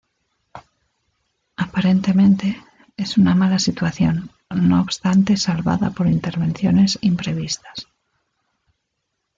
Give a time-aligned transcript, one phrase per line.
[1.57, 2.59] Aparentemente,
[2.97, 7.87] es una mala situación, no obstante salvada por intervenciones imprevistas.